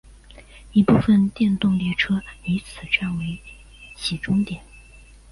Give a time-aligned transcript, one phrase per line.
[0.71, 3.39] 一部分电动列车以此站为
[3.95, 4.63] 起终点。